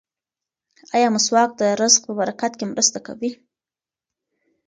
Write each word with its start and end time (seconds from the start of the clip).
ایا 0.95 1.07
مسواک 1.15 1.49
د 1.59 1.61
رزق 1.81 2.01
په 2.07 2.11
برکت 2.19 2.51
کې 2.59 2.65
مرسته 2.73 2.99
کوي؟ 3.07 3.31